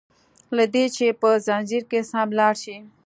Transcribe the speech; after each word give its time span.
له 0.55 0.63
دي 0.73 0.85
چي 0.95 1.07
په 1.21 1.29
ځنځير 1.45 1.83
کي 1.91 1.99
سم 2.11 2.27
لاړ 2.39 2.53
شي 2.63 2.77